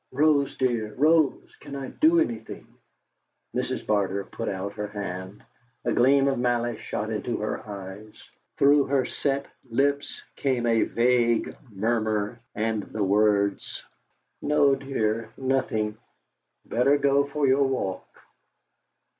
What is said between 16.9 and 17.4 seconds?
go